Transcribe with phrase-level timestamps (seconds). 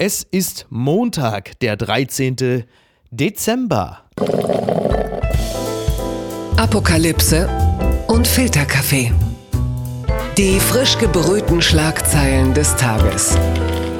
[0.00, 2.62] Es ist Montag, der 13.
[3.10, 4.04] Dezember.
[6.56, 7.48] Apokalypse
[8.06, 9.12] und Filterkaffee.
[10.36, 13.36] Die frisch gebrühten Schlagzeilen des Tages.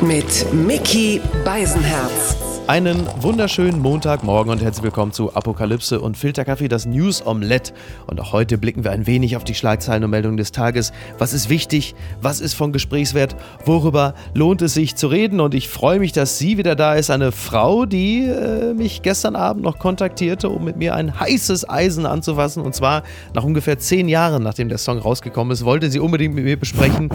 [0.00, 2.36] Mit Mickey Beisenherz.
[2.68, 7.72] Einen wunderschönen Montagmorgen und herzlich willkommen zu Apokalypse und Filterkaffee, das News Omelette.
[8.06, 10.92] Und auch heute blicken wir ein wenig auf die Schlagzeilen und Meldungen des Tages.
[11.16, 11.94] Was ist wichtig?
[12.20, 13.36] Was ist von Gesprächswert?
[13.64, 15.40] Worüber lohnt es sich zu reden?
[15.40, 17.10] Und ich freue mich, dass sie wieder da ist.
[17.10, 22.04] Eine Frau, die äh, mich gestern Abend noch kontaktierte, um mit mir ein heißes Eisen
[22.04, 22.62] anzufassen.
[22.62, 26.44] Und zwar nach ungefähr zehn Jahren, nachdem der Song rausgekommen ist, wollte sie unbedingt mit
[26.44, 27.08] mir besprechen,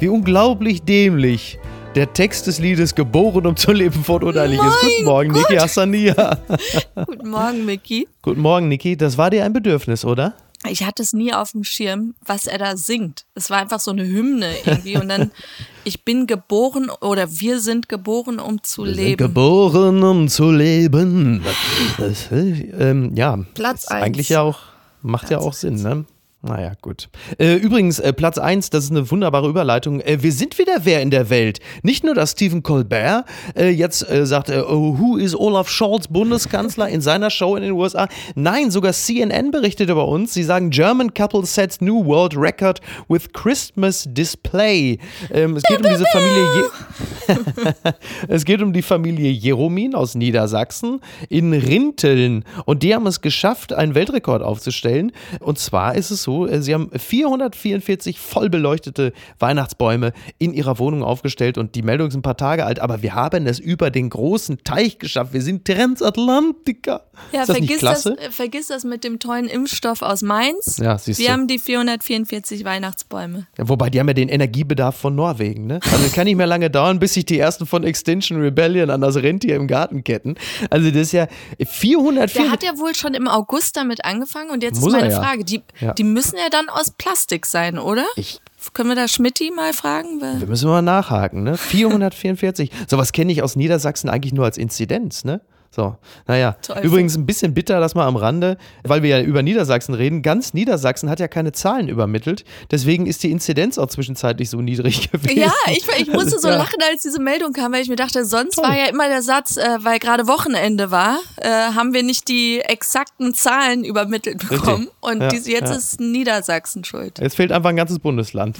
[0.00, 1.58] wie unglaublich dämlich
[1.94, 4.80] der Text des Liedes Geboren, um zu leben, vorurteilig ist.
[4.80, 6.38] Guten Morgen, Niki Hassania.
[7.06, 8.08] Guten Morgen, Micky.
[8.22, 8.96] Guten Morgen, Niki.
[8.96, 10.34] Das war dir ein Bedürfnis, oder?
[10.68, 13.24] Ich hatte es nie auf dem Schirm, was er da singt.
[13.34, 14.96] Es war einfach so eine Hymne irgendwie.
[14.96, 15.30] Und dann,
[15.84, 19.16] ich bin geboren oder wir sind geboren, um zu Wir leben.
[19.16, 21.42] Geboren, um zu leben.
[21.96, 23.38] Das, ähm, ja.
[23.54, 24.04] Platz eins.
[24.04, 24.58] Eigentlich ja auch,
[25.02, 26.04] macht ja auch Sinn, ne?
[26.48, 27.10] Naja, gut.
[27.38, 30.00] Äh, übrigens, äh, Platz 1, das ist eine wunderbare Überleitung.
[30.00, 31.60] Äh, wir sind wieder wer in der Welt.
[31.82, 36.08] Nicht nur, dass Stephen Colbert äh, jetzt äh, sagt, äh, oh, who is Olaf Scholz
[36.08, 38.08] Bundeskanzler in seiner Show in den USA?
[38.34, 40.32] Nein, sogar CNN berichtet über uns.
[40.32, 44.98] Sie sagen, German couple sets new world record with Christmas display.
[45.30, 46.44] Ähm, es geht um diese Familie.
[46.54, 47.34] Je
[48.28, 52.46] es geht um die Familie Jeromin aus Niedersachsen in Rinteln.
[52.64, 55.12] Und die haben es geschafft, einen Weltrekord aufzustellen.
[55.40, 61.02] Und zwar ist es so, äh, sie haben 444 voll beleuchtete Weihnachtsbäume in ihrer Wohnung
[61.02, 61.58] aufgestellt.
[61.58, 64.64] Und die Meldung ist ein paar Tage alt, aber wir haben es über den großen
[64.64, 65.32] Teich geschafft.
[65.32, 67.07] Wir sind Transatlantiker.
[67.32, 70.78] Ja, ist das vergiss das, äh, vergiss das mit dem tollen Impfstoff aus Mainz.
[70.78, 71.32] Ja, siehst Wir du.
[71.32, 73.46] haben die 444 Weihnachtsbäume.
[73.58, 75.80] Ja, wobei, die haben ja den Energiebedarf von Norwegen, ne?
[75.92, 79.16] Also kann nicht mehr lange dauern, bis sich die ersten von Extinction Rebellion an das
[79.16, 80.36] Rentier im Garten ketten.
[80.70, 81.26] Also das ist ja
[81.66, 85.12] 400 Der hat ja wohl schon im August damit angefangen und jetzt Muss ist meine
[85.12, 85.20] ja.
[85.22, 85.92] Frage, die, Ja.
[85.94, 88.04] die müssen ja dann aus Plastik sein, oder?
[88.16, 88.40] Ich-
[88.74, 90.20] Können wir da Schmidti mal fragen?
[90.20, 91.56] Wir müssen mal nachhaken, ne?
[91.56, 92.70] 444.
[92.88, 95.40] Sowas kenne ich aus Niedersachsen eigentlich nur als Inzidenz, ne?
[95.70, 95.96] So,
[96.26, 96.52] naja.
[96.62, 96.84] Teufel.
[96.84, 100.22] Übrigens ein bisschen bitter, das mal am Rande, weil wir ja über Niedersachsen reden.
[100.22, 102.44] Ganz Niedersachsen hat ja keine Zahlen übermittelt.
[102.70, 105.38] Deswegen ist die Inzidenz auch zwischenzeitlich so niedrig gewesen.
[105.38, 106.56] Ja, ich, ich musste so Ja.
[106.56, 109.56] lachen, als diese Meldung kam, weil ich mir dachte, sonst war ja immer der Satz,
[109.58, 114.88] äh, weil gerade Wochenende war, äh, haben wir nicht die exakten Zahlen übermittelt bekommen.
[115.00, 115.76] Und Ja, diese, jetzt ja.
[115.76, 117.18] ist Niedersachsen schuld.
[117.20, 118.56] Es fehlt einfach ein ganzes Bundesland.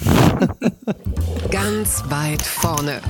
[1.50, 3.00] Ganz weit vorne.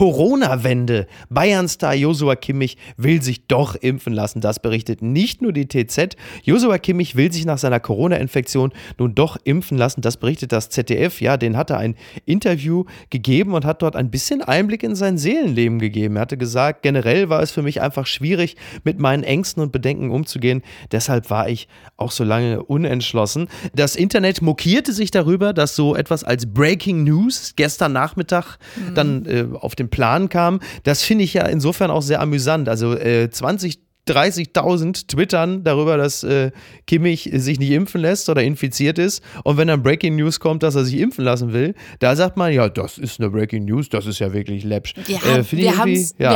[0.00, 1.06] Corona-Wende.
[1.28, 4.40] Bayern-Star Josua Kimmich will sich doch impfen lassen.
[4.40, 6.16] Das berichtet nicht nur die TZ.
[6.42, 10.00] Josua Kimmich will sich nach seiner Corona-Infektion nun doch impfen lassen.
[10.00, 11.20] Das berichtet das ZDF.
[11.20, 15.18] Ja, den hat er ein Interview gegeben und hat dort ein bisschen Einblick in sein
[15.18, 16.16] Seelenleben gegeben.
[16.16, 20.10] Er hatte gesagt, generell war es für mich einfach schwierig, mit meinen Ängsten und Bedenken
[20.10, 20.62] umzugehen.
[20.92, 21.68] Deshalb war ich
[21.98, 23.48] auch so lange unentschlossen.
[23.74, 28.56] Das Internet mokierte sich darüber, dass so etwas als Breaking News gestern Nachmittag
[28.94, 30.60] dann äh, auf den Plan kam.
[30.84, 32.68] Das finde ich ja insofern auch sehr amüsant.
[32.68, 36.50] Also äh, 20 30.000 twittern darüber, dass äh,
[36.86, 39.22] Kimmich sich nicht impfen lässt oder infiziert ist.
[39.44, 42.52] Und wenn dann Breaking News kommt, dass er sich impfen lassen will, da sagt man,
[42.52, 44.94] ja, das ist eine Breaking News, das ist ja wirklich läppsch.
[45.06, 45.78] Ja, Äh, finde ich wir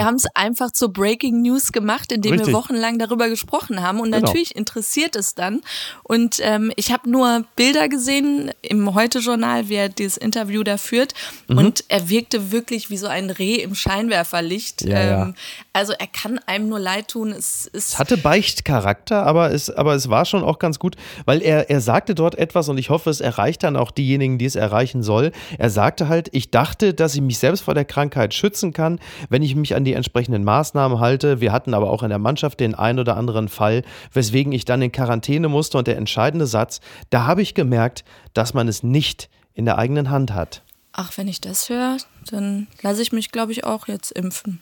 [0.04, 0.30] haben es ja.
[0.34, 2.48] einfach zur Breaking News gemacht, indem Richtig.
[2.48, 4.00] wir wochenlang darüber gesprochen haben.
[4.00, 4.26] Und Genau.
[4.26, 5.60] natürlich interessiert es dann.
[6.02, 11.14] Und ähm, ich habe nur Bilder gesehen im Heute-Journal, wie er dieses Interview da führt.
[11.48, 11.58] Mhm.
[11.58, 14.82] Und er wirkte wirklich wie so ein Reh im Scheinwerferlicht.
[14.82, 15.22] Ja, ja.
[15.22, 15.34] Ähm,
[15.72, 17.32] also er kann einem nur leid tun.
[17.32, 21.42] Es ist Es hatte Beichtcharakter, aber es, aber es war schon auch ganz gut, weil
[21.42, 24.56] er, er sagte dort etwas und ich hoffe, es erreicht dann auch diejenigen, die es
[24.56, 25.32] erreichen soll.
[25.58, 29.42] Er sagte halt, ich dachte, dass ich mich selbst vor der Krankheit schützen kann, wenn
[29.42, 31.40] ich mich an die entsprechenden Maßnahmen halte.
[31.40, 33.82] Wir hatten aber auch in der Mannschaft den ein oder anderen Fall,
[34.12, 38.54] weswegen ich dann in Quarantäne musste und der entscheidende Satz, da habe ich gemerkt, dass
[38.54, 40.62] man es nicht in der eigenen Hand hat.
[40.92, 41.96] Ach, wenn ich das höre,
[42.30, 44.60] dann lasse ich mich, glaube ich, auch jetzt impfen.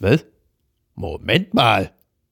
[0.00, 0.24] Was?
[0.94, 1.92] Moment mal.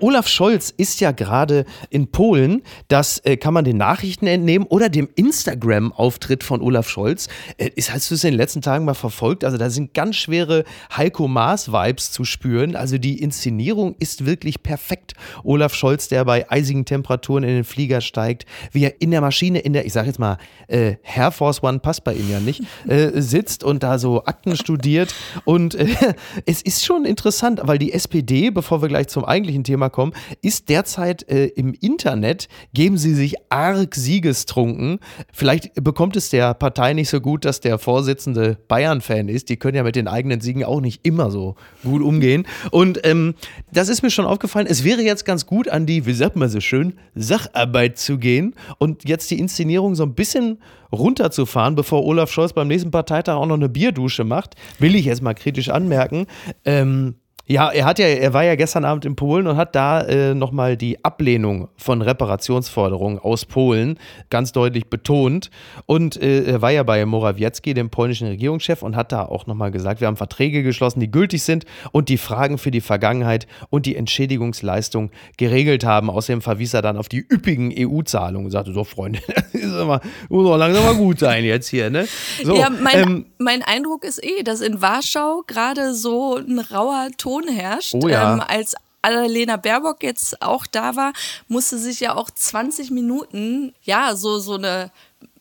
[0.00, 2.62] Olaf Scholz ist ja gerade in Polen.
[2.88, 7.28] Das äh, kann man den Nachrichten entnehmen oder dem Instagram-Auftritt von Olaf Scholz.
[7.56, 9.42] Äh, ist, hast du es in den letzten Tagen mal verfolgt?
[9.42, 10.64] Also da sind ganz schwere
[10.94, 12.76] Heiko Maas-Vibes zu spüren.
[12.76, 15.14] Also die Inszenierung ist wirklich perfekt.
[15.44, 19.60] Olaf Scholz, der bei eisigen Temperaturen in den Flieger steigt, wie er in der Maschine,
[19.60, 20.36] in der, ich sage jetzt mal,
[20.68, 24.56] äh, Air Force One passt bei ihm ja nicht, äh, sitzt und da so Akten
[24.56, 25.14] studiert.
[25.44, 25.86] Und äh,
[26.44, 30.12] es ist schon interessant, weil die SPD, bevor wir gleich zum eigentlichen Thema Thema kommen,
[30.42, 34.98] ist derzeit äh, im Internet, geben sie sich arg siegestrunken.
[35.32, 39.48] Vielleicht bekommt es der Partei nicht so gut, dass der Vorsitzende Bayern-Fan ist.
[39.48, 42.46] Die können ja mit den eigenen Siegen auch nicht immer so gut umgehen.
[42.70, 43.34] Und ähm,
[43.72, 44.66] das ist mir schon aufgefallen.
[44.68, 48.54] Es wäre jetzt ganz gut, an die, wie sagt man so schön, Sacharbeit zu gehen
[48.78, 50.58] und jetzt die Inszenierung so ein bisschen
[50.92, 55.20] runterzufahren, bevor Olaf Scholz beim nächsten Parteitag auch noch eine Bierdusche macht, will ich jetzt
[55.22, 56.26] mal kritisch anmerken.
[56.64, 57.16] Ähm,
[57.48, 60.34] ja, er hat ja, er war ja gestern Abend in Polen und hat da äh,
[60.34, 64.00] nochmal die Ablehnung von Reparationsforderungen aus Polen
[64.30, 65.50] ganz deutlich betont.
[65.86, 69.70] Und äh, er war ja bei Morawiecki, dem polnischen Regierungschef, und hat da auch nochmal
[69.70, 73.86] gesagt, wir haben Verträge geschlossen, die gültig sind und die Fragen für die Vergangenheit und
[73.86, 76.10] die Entschädigungsleistung geregelt haben.
[76.10, 79.20] Außerdem verwies er dann auf die üppigen EU-Zahlungen und sagte, so Freunde,
[79.78, 82.08] aber, muss auch langsam mal gut sein jetzt hier, ne?
[82.42, 87.08] So, ja, mein, ähm, mein Eindruck ist eh, dass in Warschau gerade so ein rauer
[87.16, 87.94] Ton herrscht.
[87.94, 88.34] Oh ja.
[88.34, 91.12] ähm, als Annalena Baerbock jetzt auch da war,
[91.48, 94.90] musste sich ja auch 20 Minuten, ja, so, so eine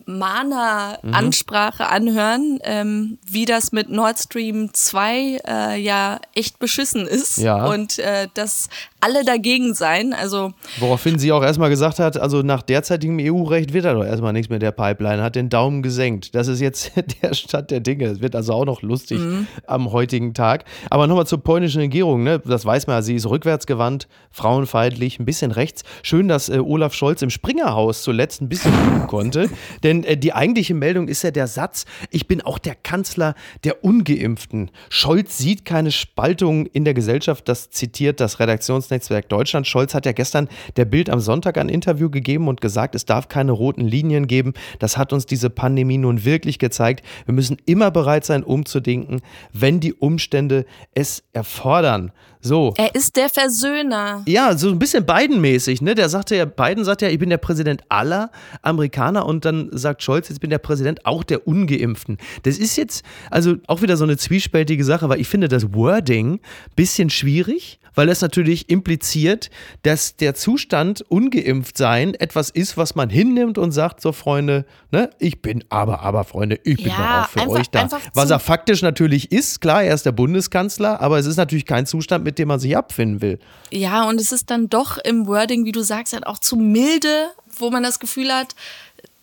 [0.05, 1.89] Mana-Ansprache mhm.
[1.89, 7.37] anhören, ähm, wie das mit Nord Stream 2 äh, ja echt beschissen ist.
[7.37, 7.65] Ja.
[7.65, 8.69] Und äh, dass
[9.05, 10.13] alle dagegen sein.
[10.13, 14.33] Also Woraufhin sie auch erstmal gesagt hat, also nach derzeitigem EU-Recht wird da doch erstmal
[14.33, 16.33] nichts mit der Pipeline, hat den Daumen gesenkt.
[16.33, 16.91] Das ist jetzt
[17.21, 18.05] der Stand der Dinge.
[18.05, 19.47] Es wird also auch noch lustig mhm.
[19.67, 20.65] am heutigen Tag.
[20.89, 22.39] Aber nochmal zur polnischen Regierung, ne?
[22.39, 25.83] das weiß man ja, sie ist rückwärtsgewandt, frauenfeindlich, ein bisschen rechts.
[26.01, 29.49] Schön, dass äh, Olaf Scholz im Springerhaus zuletzt ein bisschen konnte.
[29.83, 33.83] Denn äh, die eigentliche Meldung ist ja der Satz, ich bin auch der Kanzler der
[33.83, 34.71] Ungeimpften.
[34.89, 39.67] Scholz sieht keine Spaltung in der Gesellschaft, das zitiert das Redaktionsnetzwerk Netzwerk Deutschland.
[39.67, 43.27] Scholz hat ja gestern der Bild am Sonntag ein Interview gegeben und gesagt, es darf
[43.27, 44.53] keine roten Linien geben.
[44.79, 47.05] Das hat uns diese Pandemie nun wirklich gezeigt.
[47.25, 49.21] Wir müssen immer bereit sein, umzudenken,
[49.53, 52.11] wenn die Umstände es erfordern.
[52.45, 52.75] So.
[52.77, 54.21] Er ist der Versöhner.
[54.27, 55.95] Ja, so ein bisschen Biden-mäßig, ne?
[55.95, 58.29] Der sagte ja, Biden sagt ja, ich bin der Präsident aller
[58.61, 62.19] Amerikaner und dann sagt Scholz, jetzt bin der Präsident auch der Ungeimpften.
[62.43, 66.39] Das ist jetzt also auch wieder so eine zwiespältige Sache, weil ich finde das Wording
[66.75, 69.49] bisschen schwierig weil es natürlich impliziert,
[69.83, 75.09] dass der Zustand ungeimpft sein etwas ist, was man hinnimmt und sagt, so Freunde, ne,
[75.19, 77.89] ich bin aber, aber Freunde, ich bin ja, auch für einfach, euch da.
[78.13, 81.85] Was er faktisch natürlich ist, klar, er ist der Bundeskanzler, aber es ist natürlich kein
[81.85, 83.39] Zustand, mit dem man sich abfinden will.
[83.71, 87.29] Ja, und es ist dann doch im Wording, wie du sagst, halt auch zu milde,
[87.57, 88.55] wo man das Gefühl hat,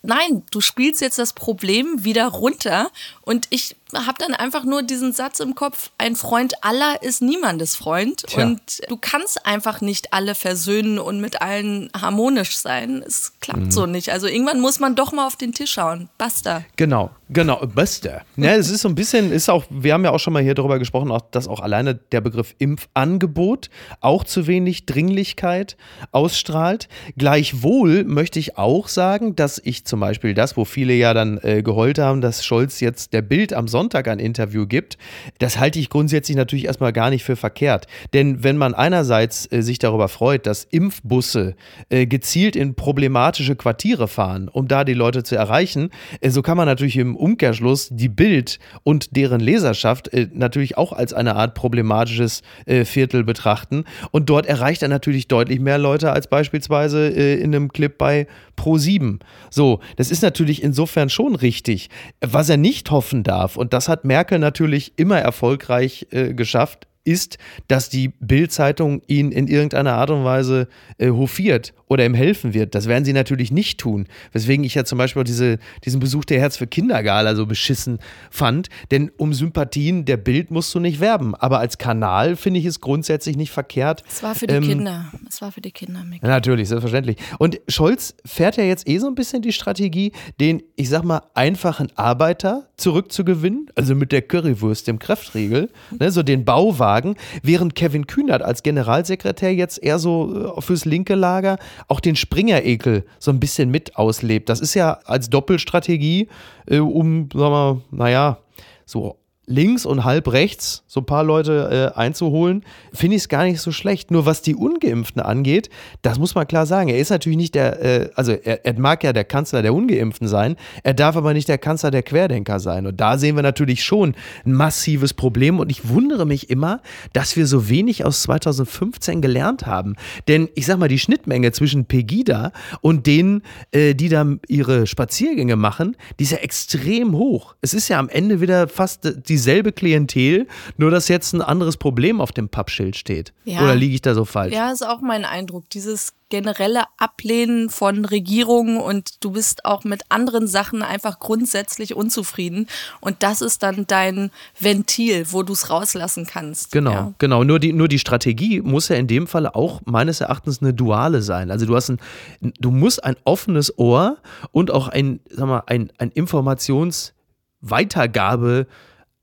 [0.03, 2.89] nein, du spielst jetzt das Problem wieder runter
[3.21, 7.75] und ich habe dann einfach nur diesen Satz im Kopf, ein Freund aller ist niemandes
[7.75, 8.23] Freund.
[8.27, 8.45] Tja.
[8.45, 13.03] Und du kannst einfach nicht alle versöhnen und mit allen harmonisch sein.
[13.05, 13.71] Es klappt mhm.
[13.71, 14.11] so nicht.
[14.11, 16.09] Also irgendwann muss man doch mal auf den Tisch schauen.
[16.17, 16.63] Basta.
[16.75, 18.21] Genau, genau, basta.
[18.35, 20.55] Ja, es ist so ein bisschen, ist auch, wir haben ja auch schon mal hier
[20.55, 23.69] darüber gesprochen, dass auch alleine der Begriff Impfangebot
[24.01, 25.77] auch zu wenig Dringlichkeit
[26.11, 26.87] ausstrahlt.
[27.17, 31.61] Gleichwohl möchte ich auch sagen, dass ich zum Beispiel das, wo viele ja dann äh,
[31.61, 34.97] geheult haben, dass Scholz jetzt der Bild am Sonntag Sonntag ein Interview gibt,
[35.39, 37.87] das halte ich grundsätzlich natürlich erstmal gar nicht für verkehrt.
[38.13, 41.55] Denn wenn man einerseits äh, sich darüber freut, dass Impfbusse
[41.89, 45.89] äh, gezielt in problematische Quartiere fahren, um da die Leute zu erreichen,
[46.21, 50.93] äh, so kann man natürlich im Umkehrschluss die Bild und deren Leserschaft äh, natürlich auch
[50.93, 53.83] als eine Art problematisches äh, Viertel betrachten.
[54.11, 58.27] Und dort erreicht er natürlich deutlich mehr Leute als beispielsweise äh, in einem Clip bei
[58.57, 59.19] Pro7.
[59.49, 61.89] So, das ist natürlich insofern schon richtig.
[62.21, 67.37] Was er nicht hoffen darf, und das hat Merkel natürlich immer erfolgreich äh, geschafft, ist,
[67.67, 72.75] dass die Bild-Zeitung ihn in irgendeiner Art und Weise äh, hofiert oder ihm helfen wird.
[72.75, 74.07] Das werden sie natürlich nicht tun.
[74.31, 77.99] Weswegen ich ja zum Beispiel auch diese, diesen Besuch der Herz für Kindergala so beschissen
[78.31, 78.69] fand.
[78.91, 81.35] Denn um Sympathien der Bild musst du nicht werben.
[81.35, 84.03] Aber als Kanal finde ich es grundsätzlich nicht verkehrt.
[84.07, 85.11] Es war für die ähm, Kinder.
[85.27, 86.03] Es war für die Kinder.
[86.03, 86.23] Mick.
[86.23, 87.17] Natürlich, selbstverständlich.
[87.37, 91.21] Und Scholz fährt ja jetzt eh so ein bisschen die Strategie, den, ich sag mal,
[91.33, 93.67] einfachen Arbeiter zurückzugewinnen.
[93.75, 95.69] Also mit der Currywurst, dem Kräftriegel.
[95.99, 97.15] Ne, so den Bauwagen.
[97.41, 103.05] Während Kevin Kühnert als Generalsekretär jetzt eher so äh, fürs linke Lager auch den Springer-Ekel
[103.19, 104.49] so ein bisschen mit auslebt.
[104.49, 106.27] Das ist ja als Doppelstrategie,
[106.67, 108.37] äh, um, sagen wir, naja,
[108.85, 113.43] so links und halb rechts so ein paar Leute äh, einzuholen, finde ich es gar
[113.43, 114.11] nicht so schlecht.
[114.11, 115.69] Nur was die Ungeimpften angeht,
[116.01, 116.89] das muss man klar sagen.
[116.89, 120.27] Er ist natürlich nicht der, äh, also er, er, mag ja der Kanzler der Ungeimpften
[120.27, 122.87] sein, er darf aber nicht der Kanzler der Querdenker sein.
[122.87, 125.59] Und da sehen wir natürlich schon ein massives Problem.
[125.59, 126.81] Und ich wundere mich immer,
[127.11, 129.95] dass wir so wenig aus 2015 gelernt haben.
[130.27, 135.55] Denn ich sag mal, die Schnittmenge zwischen Pegida und denen, äh, die da ihre Spaziergänge
[135.55, 137.55] machen, die ist ja extrem hoch.
[137.61, 140.47] Es ist ja am Ende wieder fast die dieselbe Klientel,
[140.77, 143.33] nur dass jetzt ein anderes Problem auf dem Pappschild steht.
[143.45, 143.63] Ja.
[143.63, 144.53] Oder liege ich da so falsch?
[144.53, 145.67] Ja, ist auch mein Eindruck.
[145.71, 152.67] Dieses generelle Ablehnen von Regierungen und du bist auch mit anderen Sachen einfach grundsätzlich unzufrieden.
[153.01, 156.71] Und das ist dann dein Ventil, wo du es rauslassen kannst.
[156.71, 157.13] Genau, Ja.
[157.19, 157.43] genau.
[157.43, 161.21] Nur die, nur die Strategie muss ja in dem Fall auch meines Erachtens eine duale
[161.21, 161.51] sein.
[161.51, 161.99] Also du hast ein,
[162.41, 164.17] du musst ein offenes Ohr
[164.51, 168.65] und auch ein, sag mal, ein, ein Informationsweitergabe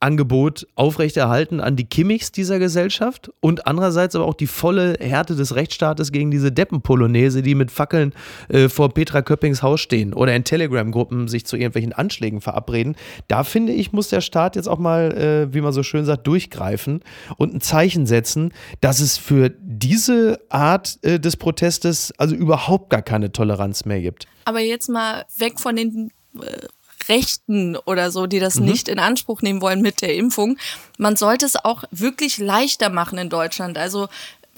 [0.00, 5.54] Angebot aufrechterhalten an die Kimmichs dieser Gesellschaft und andererseits aber auch die volle Härte des
[5.54, 8.14] Rechtsstaates gegen diese Deppenpolonaise, die mit Fackeln
[8.48, 12.96] äh, vor Petra Köppings Haus stehen oder in Telegram-Gruppen sich zu irgendwelchen Anschlägen verabreden.
[13.28, 16.26] Da finde ich, muss der Staat jetzt auch mal, äh, wie man so schön sagt,
[16.26, 17.00] durchgreifen
[17.36, 23.02] und ein Zeichen setzen, dass es für diese Art äh, des Protestes also überhaupt gar
[23.02, 24.26] keine Toleranz mehr gibt.
[24.46, 26.66] Aber jetzt mal weg von den äh,
[27.10, 28.64] Rechten oder so, die das Mhm.
[28.64, 30.56] nicht in Anspruch nehmen wollen mit der Impfung.
[30.96, 33.76] Man sollte es auch wirklich leichter machen in Deutschland.
[33.76, 34.08] Also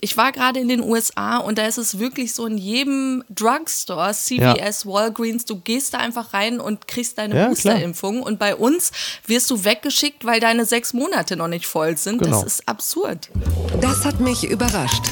[0.05, 4.13] ich war gerade in den USA und da ist es wirklich so in jedem Drugstore,
[4.13, 7.47] CVS, Walgreens, du gehst da einfach rein und kriegst deine Ja.
[7.49, 8.91] Boosterimpfung und bei uns
[9.29, 12.19] wirst du weggeschickt, weil deine sechs Monate noch nicht voll sind.
[12.21, 12.43] Genau.
[12.43, 13.31] Das ist absurd.
[13.81, 15.05] Das hat mich überrascht.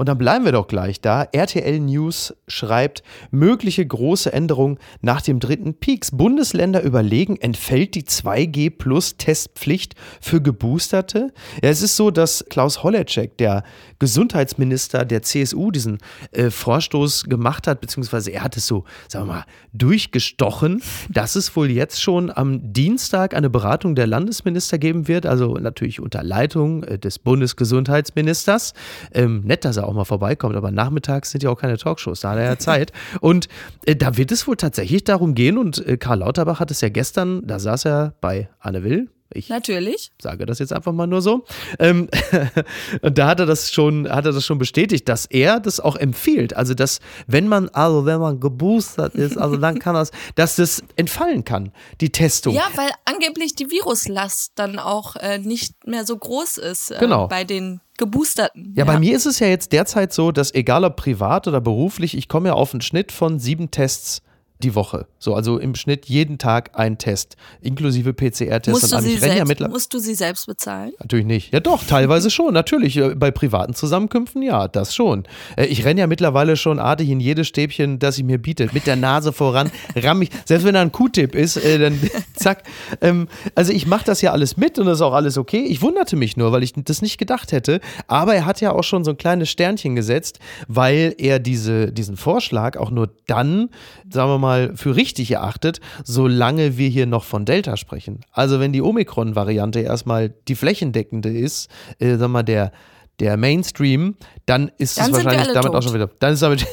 [0.00, 1.24] Und dann bleiben wir doch gleich da.
[1.24, 6.10] RTL News schreibt, mögliche große Änderung nach dem dritten Peaks.
[6.10, 11.34] Bundesländer überlegen, entfällt die 2G plus Testpflicht für Geboosterte?
[11.62, 13.62] Ja, es ist so, dass Klaus Holleczek, der
[13.98, 15.98] Gesundheitsminister der CSU, diesen
[16.32, 20.80] äh, Vorstoß gemacht hat, beziehungsweise er hat es so, sagen wir mal, durchgestochen,
[21.10, 26.00] dass es wohl jetzt schon am Dienstag eine Beratung der Landesminister geben wird, also natürlich
[26.00, 28.72] unter Leitung äh, des Bundesgesundheitsministers.
[29.12, 32.30] Ähm, nett, dass er auch mal vorbeikommt, aber nachmittags sind ja auch keine Talkshows, da
[32.30, 32.92] hat er ja Zeit.
[33.20, 33.48] Und
[33.84, 36.88] äh, da wird es wohl tatsächlich darum gehen, und äh, Karl Lauterbach hat es ja
[36.88, 39.08] gestern, da saß er bei Anne Will.
[39.32, 40.10] Ich Natürlich.
[40.20, 41.44] sage das jetzt einfach mal nur so.
[41.78, 42.08] Ähm,
[43.02, 45.96] und da hat er das schon, hat er das schon bestätigt, dass er das auch
[45.96, 46.56] empfiehlt.
[46.56, 50.82] Also, dass, wenn man, also wenn man geboostert ist, also dann kann das, dass das
[50.96, 52.54] entfallen kann, die Testung.
[52.54, 57.28] Ja, weil angeblich die Viruslast dann auch äh, nicht mehr so groß ist äh, Genau.
[57.28, 58.74] bei den Geboosterten.
[58.76, 62.16] Ja, bei mir ist es ja jetzt derzeit so, dass egal ob privat oder beruflich,
[62.16, 64.22] ich komme ja auf einen Schnitt von sieben Tests
[64.62, 65.06] die Woche.
[65.18, 68.68] So, also im Schnitt jeden Tag ein Test, inklusive PCR-Tests.
[68.82, 69.72] Musst Und sie ich ja mittlerweile.
[69.72, 70.92] musst du sie selbst bezahlen?
[71.00, 71.52] Natürlich nicht.
[71.52, 72.96] Ja, doch, teilweise schon, natürlich.
[72.96, 75.24] Äh, Bei privaten Zusammenkünften, ja, das schon.
[75.56, 78.68] Äh, Ich renne ja mittlerweile schon artig in jedes Stäbchen, das ich mir biete.
[78.72, 80.30] Mit der Nase voran, ramm ich.
[80.44, 81.98] Selbst wenn da ein Q-Tip ist, äh, dann
[82.34, 82.62] zack.
[83.00, 85.64] Ähm, Also ich mache das ja alles mit und das ist auch alles okay.
[85.64, 87.80] Ich wunderte mich nur, weil ich das nicht gedacht hätte.
[88.06, 90.38] Aber er hat ja auch schon so ein kleines Sternchen gesetzt,
[90.68, 93.68] weil er diese, diesen Vorschlag auch nur dann,
[94.10, 98.20] sagen wir mal, für richtig erachtet, solange wir hier noch von Delta sprechen.
[98.32, 102.72] Also wenn die Omikron-Variante erstmal die flächendeckende ist, äh, wir mal, der,
[103.20, 105.76] der Mainstream, dann ist Dann es wahrscheinlich damit tot.
[105.76, 106.10] auch schon wieder.
[106.18, 106.66] Dann ist damit.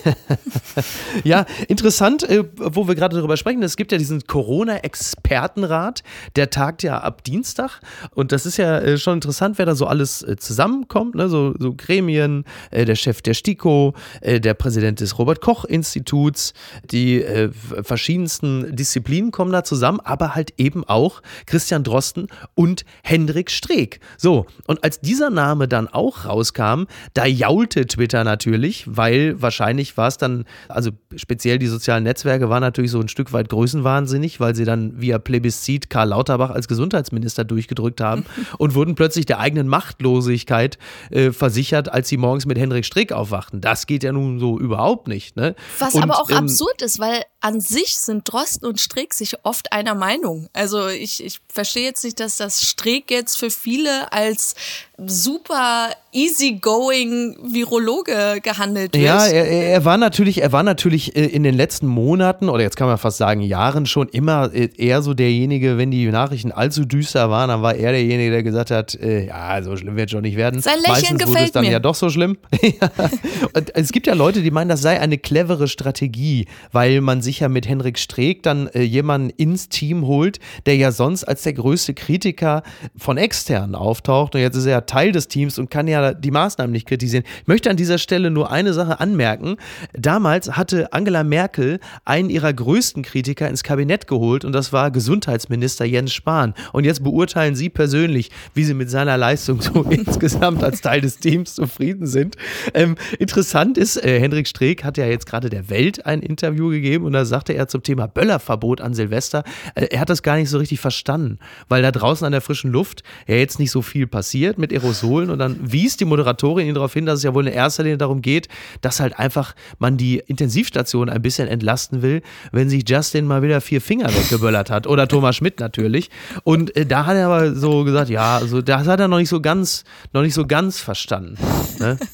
[1.24, 3.62] ja, interessant, äh, wo wir gerade darüber sprechen.
[3.62, 6.02] Es gibt ja diesen Corona-Expertenrat,
[6.36, 7.82] der tagt ja ab Dienstag.
[8.16, 11.14] Und das ist ja äh, schon interessant, wer da so alles äh, zusammenkommt.
[11.14, 11.30] Ne?
[11.30, 16.54] So, so Gremien, äh, der Chef der STIKO, äh, der Präsident des Robert-Koch-Instituts,
[16.90, 23.52] die äh, verschiedensten Disziplinen kommen da zusammen, aber halt eben auch Christian Drosten und Hendrik
[23.52, 24.00] Streeck.
[24.18, 30.08] So, und als dieser Name dann auch rauskam, da jaulte Twitter natürlich, weil wahrscheinlich war
[30.08, 34.56] es dann, also speziell die sozialen Netzwerke waren natürlich so ein Stück weit größenwahnsinnig, weil
[34.56, 38.26] sie dann via Plebiszit Karl Lauterbach als Gesundheitsminister durchgedrückt haben
[38.58, 40.78] und wurden plötzlich der eigenen Machtlosigkeit
[41.10, 43.62] äh, versichert, als sie morgens mit Hendrik Streeck aufwachten.
[43.62, 45.36] Das geht ja nun so überhaupt nicht.
[45.36, 45.56] Ne?
[45.80, 49.36] Was Und, aber auch ähm, absurd ist, weil an sich sind Drosten und Streeck sich
[49.44, 50.50] oft einer Meinung.
[50.54, 54.56] Also ich, ich verstehe jetzt nicht, dass das Streeck jetzt für viele als
[55.06, 59.04] super easygoing Virologe gehandelt wird.
[59.04, 62.78] Ja, er, er war natürlich, er war natürlich äh, in den letzten Monaten oder jetzt
[62.78, 66.86] kann man fast sagen Jahren schon immer äh, eher so derjenige, wenn die Nachrichten allzu
[66.86, 70.12] düster waren, dann war er derjenige, der gesagt hat, äh, ja, so schlimm wird es
[70.14, 70.62] schon nicht werden.
[70.62, 71.72] Sein Lächeln Meistens wurde es gefällt dann mir.
[71.74, 72.38] ja doch so schlimm.
[73.54, 77.42] Und es gibt ja Leute, die meinen, das sei eine clevere Strategie, weil man sich
[77.42, 81.94] ja mit Henrik Streeck dann jemanden ins Team holt, der ja sonst als der größte
[81.94, 82.64] Kritiker
[82.98, 86.72] von externen auftaucht und jetzt ist er Teil des Teams und kann ja die Maßnahmen
[86.72, 87.24] nicht kritisieren.
[87.42, 89.58] Ich möchte an dieser Stelle nur eine Sache anmerken.
[89.94, 95.86] Damals hatte Angela Merkel einen ihrer größten Kritiker ins Kabinett geholt und das war Gesundheitsminister
[95.86, 96.54] Jens Spahn.
[96.74, 101.20] Und jetzt beurteilen Sie persönlich, wie Sie mit seiner Leistung so insgesamt als Teil des
[101.20, 102.36] Teams zufrieden sind.
[102.74, 107.06] Ähm, interessant ist, äh, Hendrik Streeck hat ja jetzt gerade der Welt ein Interview gegeben
[107.06, 109.44] und da sagte er zum Thema Böllerverbot an Silvester,
[109.76, 112.72] äh, er hat das gar nicht so richtig verstanden, weil da draußen an der frischen
[112.72, 116.74] Luft ja jetzt nicht so viel passiert mit Aerosolen und dann wies die Moderatorin ihn
[116.74, 118.48] darauf hin, dass es ja wohl in erster Linie darum geht,
[118.82, 123.62] dass halt einfach man die Intensivstation ein bisschen entlasten will, wenn sich Justin mal wieder
[123.62, 126.10] vier Finger weggeböllert hat oder Thomas Schmidt natürlich
[126.44, 129.30] und äh, da hat er aber so gesagt, ja, also das hat er noch nicht
[129.30, 131.38] so ganz, noch nicht so ganz verstanden.
[131.80, 131.98] Ne?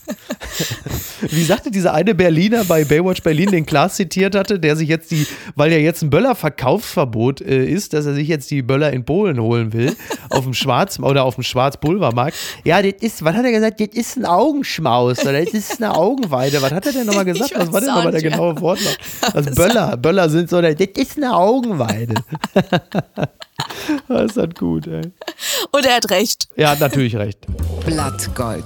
[1.29, 5.11] Wie sagte dieser eine Berliner bei Baywatch Berlin, den Klaas zitiert hatte, der sich jetzt
[5.11, 5.25] die,
[5.55, 9.39] weil ja jetzt ein Böller-Verkaufsverbot äh, ist, dass er sich jetzt die Böller in Polen
[9.39, 9.95] holen will,
[10.29, 12.35] auf dem Schwarz- oder auf dem Schwarzpulvermarkt.
[12.63, 13.79] Ja, das ist, was hat er gesagt?
[13.79, 16.61] Das ist ein Augenschmaus oder das ist eine Augenweide.
[16.61, 17.53] Was hat er denn nochmal gesagt?
[17.55, 18.97] Was war denn nochmal der genaue Wortlaut?
[19.33, 22.13] Also Böller, Böller sind so, das ist eine Augenweide.
[24.07, 25.11] das ist halt gut, ey.
[25.71, 26.47] Und er hat recht.
[26.55, 27.39] Er hat natürlich recht.
[27.85, 28.65] Blattgold.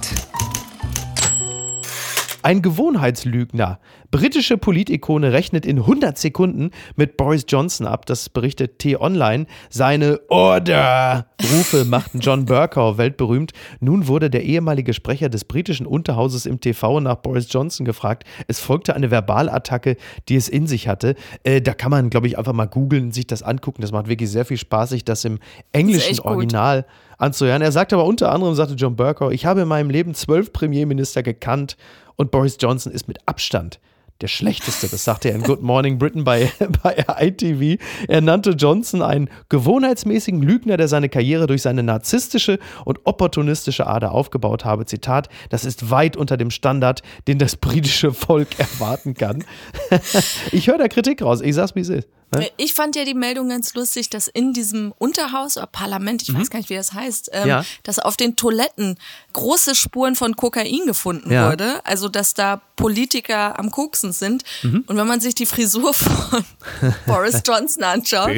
[2.48, 3.78] Ein Gewohnheitslügner.
[4.10, 8.06] Britische Politikone rechnet in 100 Sekunden mit Boris Johnson ab.
[8.06, 9.44] Das berichtet T-Online.
[9.68, 13.52] Seine Order-Rufe machten John Burkow weltberühmt.
[13.80, 18.24] Nun wurde der ehemalige Sprecher des britischen Unterhauses im TV nach Boris Johnson gefragt.
[18.46, 19.98] Es folgte eine Verbalattacke,
[20.30, 21.16] die es in sich hatte.
[21.42, 23.82] Äh, da kann man, glaube ich, einfach mal googeln, sich das angucken.
[23.82, 25.38] Das macht wirklich sehr viel Spaß, sich das im
[25.72, 26.18] englischen.
[26.20, 26.86] Original
[27.18, 27.60] anzuhören.
[27.60, 31.22] Er sagte aber unter anderem, sagte John Burkow, ich habe in meinem Leben zwölf Premierminister
[31.22, 31.76] gekannt
[32.18, 33.80] und Boris Johnson ist mit Abstand
[34.20, 34.88] der schlechteste.
[34.88, 36.50] Das sagte er in Good Morning Britain bei,
[36.82, 37.80] bei ITV.
[38.08, 44.12] Er nannte Johnson einen gewohnheitsmäßigen Lügner, der seine Karriere durch seine narzisstische und opportunistische Ader
[44.12, 44.86] aufgebaut habe.
[44.86, 49.44] Zitat, das ist weit unter dem Standard, den das britische Volk erwarten kann.
[50.52, 51.40] ich höre da Kritik raus.
[51.40, 52.08] Ich sag's, wie es ist.
[52.34, 52.50] Ne?
[52.56, 56.50] Ich fand ja die Meldung ganz lustig, dass in diesem Unterhaus oder Parlament, ich weiß
[56.50, 57.48] gar nicht, wie das heißt, ähm, Mhm.
[57.48, 57.64] Ja.
[57.84, 58.98] dass auf den Toiletten
[59.32, 61.50] große Spuren von Kokain gefunden Ja.
[61.50, 61.80] wurde.
[61.84, 64.44] Also, dass da Politiker am Koksen sind.
[64.62, 64.84] Mhm.
[64.86, 66.44] Und wenn man sich die Frisur von
[67.06, 68.30] Boris Johnson anschaut,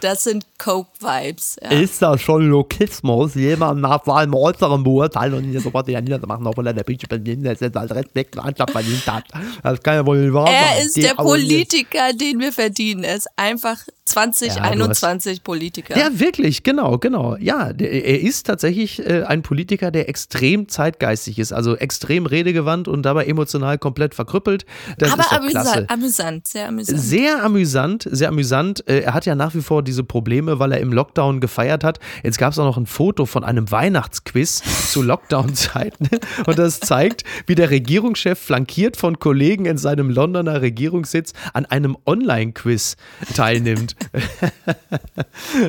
[0.00, 1.56] das sind Coke-Vibes.
[1.62, 1.70] Ja.
[1.70, 6.66] Ist das schon Lokismus, jemanden nach seinem Äußeren beurteilen und jetzt sofort wieder niederzumachen, obwohl
[6.66, 9.24] er der britische Premierminister ist, als Respekt und Anstand verdient hat?
[9.62, 10.54] Das kann ja wohl nicht wahr sein.
[10.54, 13.04] Er ist Die der Politiker, den wir verdienen.
[13.08, 15.98] Er ist einfach 2021 Politiker.
[15.98, 17.36] Ja, wirklich, genau, genau.
[17.36, 22.86] Ja, der, er ist tatsächlich äh, ein Politiker, der extrem zeitgeistig ist, also extrem redegewandt
[22.86, 24.66] und dabei emotional komplett verkrüppelt.
[24.98, 27.00] Das Aber amüsant, amüsant, sehr amüsant.
[27.00, 28.86] Sehr amüsant, sehr amüsant.
[28.86, 31.98] Äh, Er hat ja nach wie vor diese Probleme, weil er im Lockdown gefeiert hat.
[32.22, 36.10] Jetzt gab es auch noch ein Foto von einem Weihnachtsquiz zu Lockdown-Zeiten.
[36.46, 41.96] Und das zeigt, wie der Regierungschef flankiert von Kollegen in seinem Londoner Regierungssitz an einem
[42.04, 42.97] Online-Quiz
[43.34, 43.96] teilnimmt.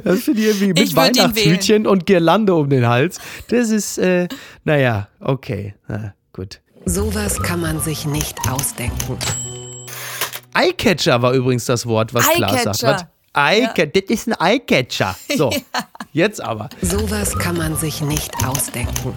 [0.03, 3.19] Das finde ich irgendwie mit Ich Weihnachtshütchen und Girlande um den Hals.
[3.49, 4.27] Das ist, äh,
[4.63, 5.75] naja, okay.
[5.87, 6.61] Na, gut.
[6.85, 9.17] Sowas kann man sich nicht ausdenken.
[10.53, 12.83] Eyecatcher war übrigens das Wort, was Klaas sagt.
[12.83, 13.05] Was?
[13.33, 15.15] Eyecatcher, das ist ein Eyecatcher.
[15.35, 15.51] So,
[16.13, 16.69] jetzt aber.
[16.81, 19.13] Sowas kann man sich nicht ausdenken.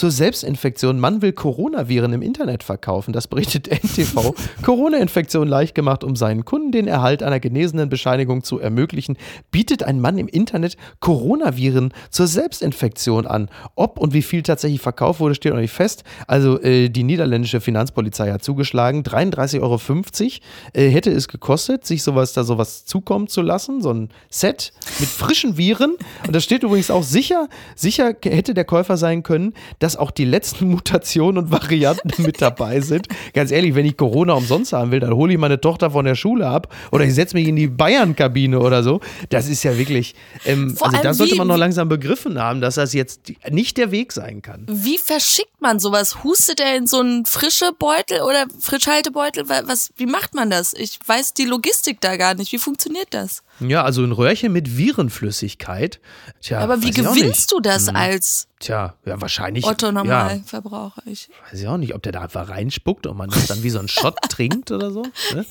[0.00, 0.98] Zur Selbstinfektion.
[0.98, 3.12] Mann will Coronaviren im Internet verkaufen.
[3.12, 4.34] Das berichtet NTV.
[4.62, 9.18] Corona-Infektion leicht gemacht, um seinen Kunden den Erhalt einer genesenen Bescheinigung zu ermöglichen,
[9.50, 13.50] bietet ein Mann im Internet Coronaviren zur Selbstinfektion an.
[13.74, 16.02] Ob und wie viel tatsächlich verkauft wurde, steht noch nicht fest.
[16.26, 19.02] Also äh, die niederländische Finanzpolizei hat zugeschlagen.
[19.02, 19.78] 33,50 Euro
[20.72, 23.82] äh, hätte es gekostet, sich sowas da sowas zukommen zu lassen.
[23.82, 25.96] So ein Set mit frischen Viren.
[26.26, 30.24] Und da steht übrigens auch sicher, sicher hätte der Käufer sein können, dass auch die
[30.24, 33.08] letzten Mutationen und Varianten mit dabei sind.
[33.34, 36.14] Ganz ehrlich, wenn ich Corona umsonst haben will, dann hole ich meine Tochter von der
[36.14, 39.00] Schule ab oder ich setze mich in die Bayern-Kabine oder so.
[39.28, 42.92] Das ist ja wirklich, ähm, also das sollte man noch langsam begriffen haben, dass das
[42.92, 44.66] jetzt nicht der Weg sein kann.
[44.68, 46.22] Wie verschickt man sowas?
[46.24, 49.48] Hustet er in so einen frische Beutel oder Frischhaltebeutel?
[49.48, 50.72] Wa- Was, wie macht man das?
[50.74, 52.52] Ich weiß die Logistik da gar nicht.
[52.52, 53.42] Wie funktioniert das?
[53.60, 56.00] Ja, also ein Röhrchen mit Virenflüssigkeit.
[56.40, 59.64] Tja, Aber wie gewinnst du das als Tja, ja, wahrscheinlich.
[59.64, 61.02] Otto Otto-Normalverbraucher.
[61.06, 63.70] Ich Weiß ich auch nicht, ob der da einfach reinspuckt und man das dann wie
[63.70, 65.02] so ein Shot trinkt oder so.
[65.34, 65.46] Ne?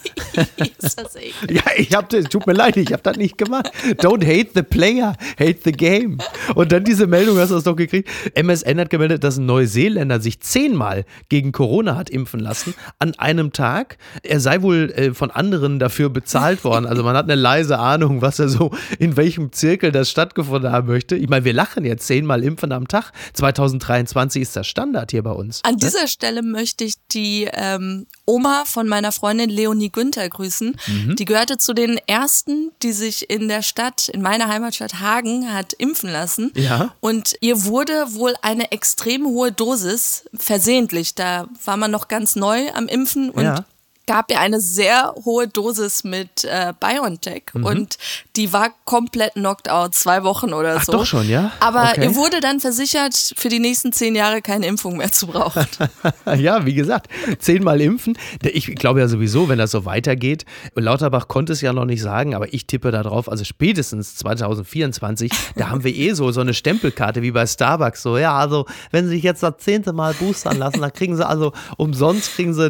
[0.78, 1.34] ist das eklig.
[1.50, 3.72] Ja, ich hab das, tut mir leid, ich hab das nicht gemacht.
[3.98, 6.19] Don't hate the player, hate the game.
[6.54, 8.08] Und dann diese Meldung, hast du das doch gekriegt.
[8.36, 13.54] MSN hat gemeldet, dass ein Neuseeländer sich zehnmal gegen Corona hat impfen lassen an einem
[13.54, 13.98] Tag.
[14.22, 16.86] Er sei wohl äh, von anderen dafür bezahlt worden.
[16.86, 20.88] Also man hat eine leise Ahnung, was er so, in welchem Zirkel das stattgefunden haben
[20.88, 21.16] möchte.
[21.16, 23.12] Ich meine, wir lachen jetzt zehnmal impfen am Tag.
[23.34, 25.62] 2023 ist das Standard hier bei uns.
[25.64, 30.76] An dieser Stelle möchte ich die ähm, Oma von meiner Freundin Leonie Günther grüßen.
[30.88, 31.16] Mhm.
[31.16, 35.74] Die gehörte zu den ersten, die sich in der Stadt, in meiner Heimatstadt Hagen, hat
[35.74, 36.52] impfen lassen.
[36.56, 36.94] Ja.
[37.00, 41.16] Und ihr wurde wohl eine extrem hohe Dosis versehentlich.
[41.16, 43.66] Da war man noch ganz neu am Impfen und Ja.
[44.10, 47.63] Gab ihr eine sehr hohe Dosis mit äh, BioNTech Mhm.
[47.63, 47.98] und
[48.36, 50.93] die war komplett knocked out, zwei Wochen oder Ach, so.
[50.93, 51.52] doch schon, ja?
[51.60, 52.06] Aber Okay.
[52.06, 55.63] ihr wurde dann versichert, für die nächsten zehn Jahre keine Impfung mehr zu brauchen.
[56.39, 58.17] Ja, wie gesagt, zehnmal impfen.
[58.41, 60.45] Ich glaube ja sowieso, wenn das so weitergeht.
[60.74, 65.32] Lauterbach konnte es ja noch nicht sagen, aber ich tippe da drauf, also spätestens 2024,
[65.56, 68.02] da haben wir eh so, so eine Stempelkarte wie bei Starbucks.
[68.02, 71.28] So, ja, also, wenn Sie sich jetzt das zehnte Mal boostern lassen, dann kriegen Sie
[71.28, 72.69] also umsonst kriegen Sie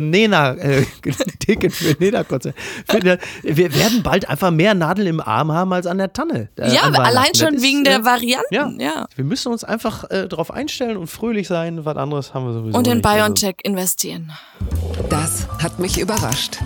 [1.30, 2.56] ein Nena-Ticket für ein Nena-Konzert.
[2.90, 6.50] Für- Wir werden bald einfach mehr Nadeln im Arm haben als an der Tanne.
[6.58, 8.54] äh, ja, allein schon ist, wegen äh, der Varianten.
[8.54, 8.72] ja.
[8.78, 9.08] ja.
[9.16, 11.86] Wir müssen uns einfach äh, darauf einstellen und fröhlich sein.
[11.86, 13.06] Was anderes haben wir sowieso Und in nicht.
[13.06, 14.32] Also- BioNTech investieren.
[15.10, 16.58] Das hat mich überrascht.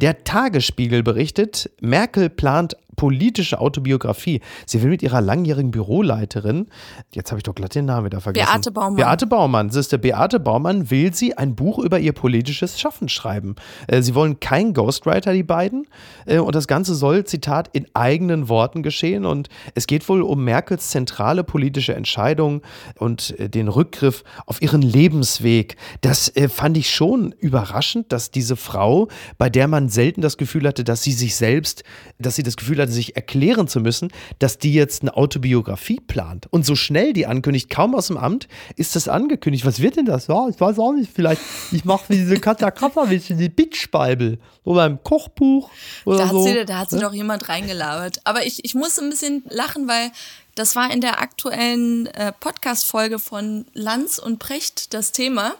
[0.00, 4.40] Der Tagesspiegel berichtet, Merkel plant politische Autobiografie.
[4.66, 6.68] Sie will mit ihrer langjährigen Büroleiterin,
[7.12, 8.46] jetzt habe ich doch glatt den Namen wieder vergessen.
[8.46, 8.96] Beate Baumann.
[8.96, 9.70] Beate Baumann.
[9.70, 13.56] Siehste, Beate Baumann will sie ein Buch über ihr politisches Schaffen schreiben.
[13.86, 15.86] Äh, Sie wollen kein Ghostwriter, die beiden.
[16.26, 19.24] Äh, Und das Ganze soll, Zitat, in eigenen Worten geschehen.
[19.24, 22.62] Und es geht wohl um Merkels zentrale politische Entscheidung
[22.98, 25.76] und äh, den Rückgriff auf ihren Lebensweg.
[26.00, 30.84] Das fand ich schon überraschend, dass diese Frau, bei der man selten das Gefühl hatte,
[30.84, 31.84] dass sie sich selbst,
[32.18, 36.46] dass sie das Gefühl hatte, sich erklären zu müssen, dass die jetzt eine Autobiografie plant.
[36.50, 39.64] Und so schnell die ankündigt, kaum aus dem Amt, ist das angekündigt.
[39.64, 40.26] Was wird denn das?
[40.26, 41.10] Ja, ich weiß auch nicht.
[41.14, 41.40] Vielleicht,
[41.72, 44.38] ich mache wie diese Katja Krasavitsch, die Bitch-Bibel.
[44.64, 45.70] Oder ein Kochbuch
[46.04, 46.42] oder Da hat, so.
[46.44, 48.20] sie, da hat sie doch jemand reingelabert.
[48.24, 50.10] Aber ich, ich muss ein bisschen lachen, weil
[50.54, 55.54] das war in der aktuellen äh, Podcast-Folge von Lanz und Precht das Thema.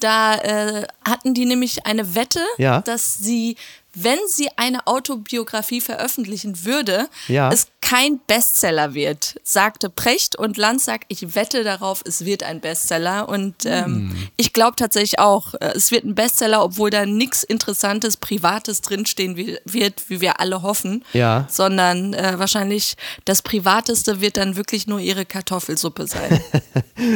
[0.00, 2.80] Da äh, hatten die nämlich eine Wette, Ja.
[2.80, 3.56] dass sie,
[3.94, 7.50] wenn sie eine Autobiografie veröffentlichen würde, Ja.
[7.52, 12.60] es kein Bestseller wird, sagte Precht und Lanz sagt, ich wette darauf, es wird ein
[12.62, 14.16] Bestseller und ähm, Hm.
[14.38, 19.36] ich glaube tatsächlich auch, äh, es wird ein Bestseller, obwohl da nichts Interessantes, Privates drinstehen
[19.36, 21.46] wi- wird, wie wir alle hoffen, Ja.
[21.50, 22.94] sondern äh, wahrscheinlich
[23.26, 26.40] das Privateste wird dann wirklich nur ihre Kartoffelsuppe sein.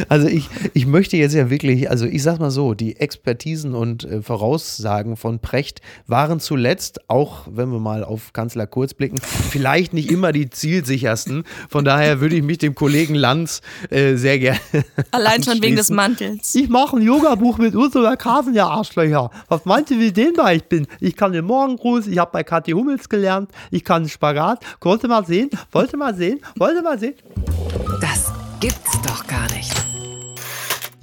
[0.09, 4.03] Also ich, ich möchte jetzt ja wirklich, also ich sag mal so, die Expertisen und
[4.05, 9.19] äh, Voraussagen von Precht waren zuletzt, auch wenn wir mal auf Kanzler Kurz blicken,
[9.51, 11.45] vielleicht nicht immer die zielsichersten.
[11.69, 14.61] Von daher würde ich mich dem Kollegen Lanz äh, sehr gerne.
[15.13, 15.91] Allein schon wegen des.
[15.91, 16.55] Mantels.
[16.55, 19.31] Ich mache ein Yoga-Buch mit Ursula Kasen, ja Arschlöcher.
[19.49, 20.89] Was meint ihr, wie dehnbar ich bin?
[21.01, 24.65] Ich kann den Morgengruß, ich habe bei Kathi Hummels gelernt, ich kann Spagat.
[24.81, 27.15] Wollte mal sehen, wollte mal sehen, wollte mal sehen.
[28.01, 29.86] Das gibt's doch gar nicht.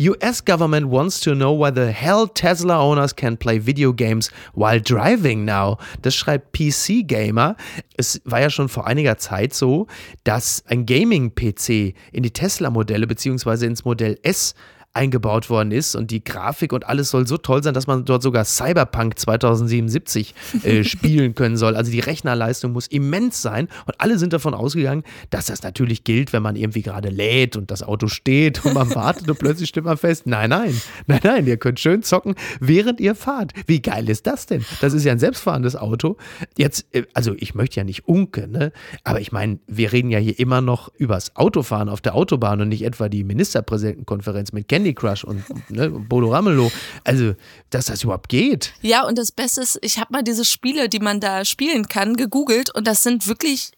[0.10, 4.80] US government wants to know why the hell Tesla owners can play video games while
[4.80, 5.78] driving now.
[6.02, 7.56] Das schreibt PC Gamer.
[7.96, 9.88] Es war ja schon vor einiger Zeit so,
[10.24, 14.56] dass ein Gaming-PC in die Tesla-Modelle beziehungsweise ins Modell S
[14.93, 18.21] eingebaut worden ist und die Grafik und alles soll so toll sein, dass man dort
[18.21, 21.75] sogar Cyberpunk 2077 äh, spielen können soll.
[21.75, 26.32] Also die Rechnerleistung muss immens sein und alle sind davon ausgegangen, dass das natürlich gilt,
[26.32, 29.86] wenn man irgendwie gerade lädt und das Auto steht und man wartet und plötzlich stellt
[29.86, 33.53] man fest, nein, nein, nein, nein, ihr könnt schön zocken, während ihr fahrt.
[33.65, 34.63] Wie geil ist das denn?
[34.79, 36.17] Das ist ja ein selbstfahrendes Auto.
[36.56, 38.71] Jetzt, äh, also ich möchte ja nicht unke, ne?
[39.03, 42.69] aber ich meine, wir reden ja hier immer noch übers Autofahren auf der Autobahn und
[42.69, 46.69] nicht etwa die Ministerpräsidentenkonferenz mit Candy Crush und ne, Bodo Ramelow.
[47.06, 47.36] Also,
[47.69, 48.74] dass das überhaupt geht.
[48.82, 52.17] Ja, und das Beste ist, ich habe mal diese Spiele, die man da spielen kann,
[52.17, 53.72] gegoogelt und das sind wirklich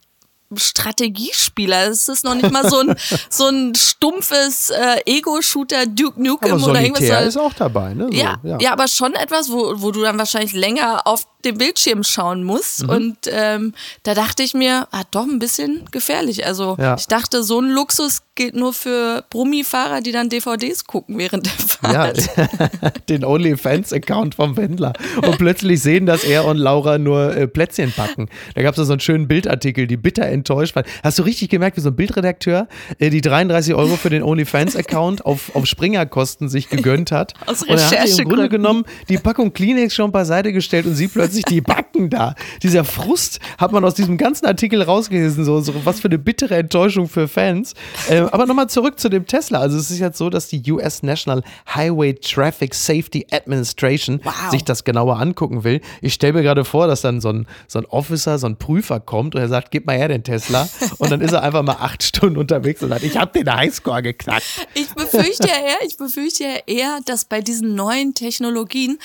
[0.55, 1.87] Strategiespieler.
[1.89, 2.95] Es ist noch nicht mal so ein,
[3.29, 6.99] so ein stumpfes äh, Ego-Shooter Duke Nukem Aber oder irgendwas.
[7.07, 8.07] Solitär ist auch dabei, ne?
[8.11, 8.71] So, ja, ja.
[8.71, 12.83] aber schon etwas, wo, wo du dann wahrscheinlich länger auf den Bildschirm schauen musst.
[12.83, 12.89] Mhm.
[12.89, 16.45] Und ähm, da dachte ich mir, ah, doch ein bisschen gefährlich.
[16.45, 16.95] Also Ja.
[16.97, 21.53] ich dachte, so einen Luxus gilt nur für Brummifahrer, die dann DVDs gucken während der
[21.91, 23.09] Ja, Fahrt.
[23.09, 24.93] den OnlyFans-Account vom Wendler.
[25.21, 28.27] Und plötzlich sehen, dass er und Laura nur äh, Plätzchen backen.
[28.55, 30.85] Da gab es so einen schönen Bildartikel, die bitter enttäuscht waren.
[31.03, 32.67] Hast du richtig gemerkt, wie so ein Bildredakteur
[32.99, 37.33] äh, die 33 Euro für den OnlyFans-Account auf, auf Springerkosten sich gegönnt hat?
[37.47, 41.07] Aus und er hat im Grunde genommen die Packung Kleenex schon beiseite gestellt und sie
[41.07, 42.35] plötzlich die Backen da.
[42.61, 45.45] Dieser Frust hat man aus diesem ganzen Artikel rausgelesen.
[45.45, 47.73] So, so was für eine bittere Enttäuschung für Fans.
[48.09, 49.59] Äh, aber nochmal zurück zu dem Tesla.
[49.59, 51.43] Also es ist jetzt so, dass die US National
[51.73, 54.51] Highway Traffic Safety Administration Wow.
[54.51, 55.81] sich das genauer angucken will.
[56.01, 58.99] Ich stelle mir gerade vor, dass dann so ein, so ein Officer, so ein Prüfer
[58.99, 60.67] kommt und er sagt, gib mal her den Tesla.
[60.97, 64.01] Und dann ist er einfach mal acht Stunden unterwegs und sagt, ich habe den Highscore
[64.01, 64.67] geknackt.
[64.73, 68.99] Ich befürchte ja eher, ich befürchte ja eher, dass bei diesen neuen Technologien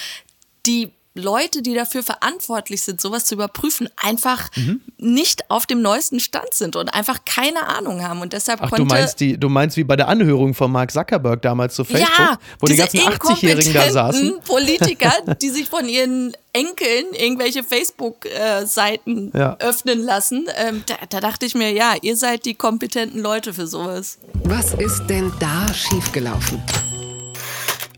[0.67, 4.81] die Leute, die dafür verantwortlich sind, sowas zu überprüfen, einfach Mhm.
[4.97, 8.21] nicht auf dem neuesten Stand sind und einfach keine Ahnung haben.
[8.21, 10.93] Und deshalb Ach, konnte du meinst, die, du meinst wie bei der Anhörung von Mark
[10.93, 14.41] Zuckerberg damals zu Facebook, ja, wo die ganzen 80-Jährigen da saßen?
[14.47, 19.57] Politiker, die sich von ihren Enkeln irgendwelche Facebook-Seiten Ja.
[19.59, 20.47] öffnen lassen.
[20.57, 24.19] Ähm, da, da dachte ich mir, ja, ihr seid die kompetenten Leute für sowas.
[24.45, 26.63] Was ist denn da schiefgelaufen?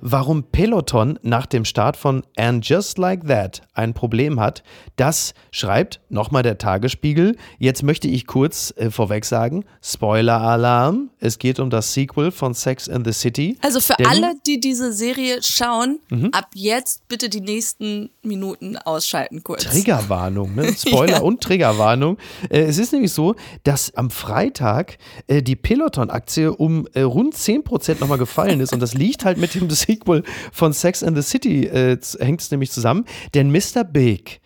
[0.04, 4.64] Warum Peloton nach dem Start von And Just Like That ein Problem hat,
[4.96, 7.36] das schreibt nochmal der Tagesspiegel.
[7.60, 12.88] Jetzt möchte ich kurz äh, vorweg sagen, Spoiler-Alarm, es geht um das Sequel von Sex
[12.88, 13.56] in the City.
[13.62, 16.30] Also für alle, die diese Serie schauen, Mhm.
[16.32, 19.62] ab jetzt bitte die nächsten Minuten ausschalten kurz.
[19.64, 20.72] Triggerwarnung, ne?
[20.76, 21.20] Spoiler Ja.
[21.20, 22.18] und Triggerwarnung.
[22.50, 28.00] Äh, es ist nämlich so, dass am Freitag äh, die Peloton-Aktie um äh, rund 10%
[28.00, 29.91] nochmal gefallen ist und das liegt halt mit dem Sequel
[30.52, 33.04] von Sex and the City, äh, hängt es nämlich zusammen.
[33.34, 33.84] Denn Mr.
[33.84, 34.40] Big,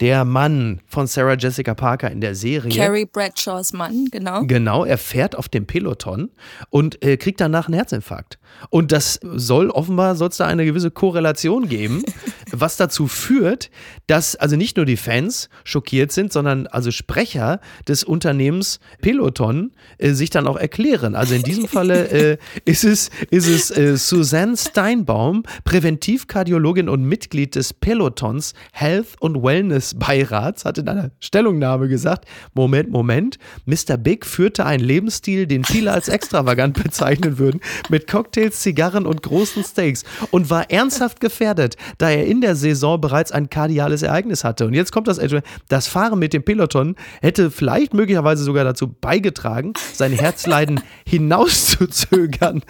[0.00, 4.42] der Mann von Sarah Jessica Parker in der Serie, Carrie Bradshaws Mann, genau.
[4.44, 6.30] Genau, er fährt auf dem Peloton
[6.70, 8.38] und äh, kriegt danach einen Herzinfarkt.
[8.70, 12.02] Und das soll offenbar, soll es da eine gewisse Korrelation geben,
[12.50, 13.70] was dazu führt,
[14.06, 20.12] dass also nicht nur die Fans schockiert sind, sondern also Sprecher des Unternehmens Peloton äh,
[20.12, 21.14] sich dann auch erklären.
[21.14, 27.54] Also in diesem Falle äh, ist es, ist es äh, Suzanne Steinbaum, Präventivkardiologin und Mitglied
[27.54, 33.96] des Pelotons Health und Wellness Beirats, hat in einer Stellungnahme gesagt, Moment, Moment, Mr.
[33.96, 39.64] Big führte einen Lebensstil, den viele als extravagant bezeichnen würden, mit Cocktails, Zigarren und großen
[39.64, 44.66] Steaks und war ernsthaft gefährdet, da er in der Saison bereits ein kardiales Ereignis hatte.
[44.66, 45.20] Und jetzt kommt das,
[45.68, 52.62] das Fahren mit dem Peloton hätte vielleicht möglicherweise sogar dazu beigetragen, sein Herzleiden hinauszuzögern.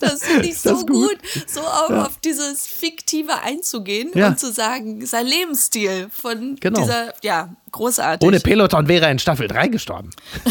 [0.00, 0.94] Das finde ich Ist so das gut?
[1.10, 4.28] gut, so auch auf dieses Fiktive einzugehen Ja.
[4.28, 6.80] und zu sagen, sein Lebensstil von Genau.
[6.80, 8.26] dieser, ja, großartig.
[8.26, 10.10] Ohne Peloton wäre er in Staffel 3 gestorben.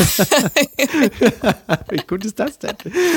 [1.90, 2.76] Wie gut ist das denn?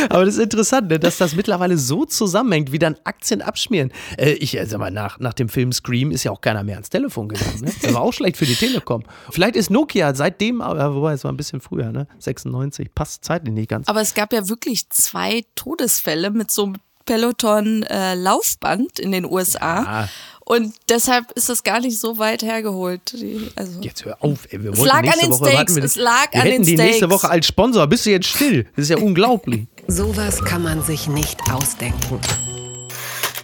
[0.08, 3.92] Aber das ist interessant, ne, dass das mittlerweile so zusammenhängt, wie dann Aktien abschmieren.
[4.16, 6.76] Äh, ich äh, sag mal, nach, nach dem Film Scream ist ja auch keiner mehr
[6.76, 7.60] ans Telefon gegangen.
[7.62, 7.72] Ne?
[7.82, 9.04] Das war auch schlecht für die Telekom.
[9.30, 12.06] Vielleicht ist Nokia seitdem, aber wobei es war ein bisschen früher, ne?
[12.18, 13.88] 96, passt zeitlich nicht ganz.
[13.88, 19.82] Aber es gab ja wirklich zwei Todesfälle mit so einem Peloton-Laufband in den USA.
[19.82, 20.08] Ja.
[20.50, 23.00] Und deshalb ist das gar nicht so weit hergeholt.
[23.12, 24.60] Die, also Jetzt hör auf, ey.
[24.60, 26.62] Wir Es lag an nächste den Woche Steaks, warten wir, es lag wir an hätten
[26.62, 27.12] den die nächste Steaks.
[27.12, 27.86] Woche als Sponsor.
[27.86, 28.64] Bist du jetzt still?
[28.74, 29.68] Das ist ja unglaublich.
[29.86, 32.18] Sowas kann man sich nicht ausdenken.